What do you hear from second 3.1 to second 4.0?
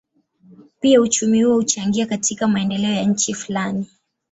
fulani.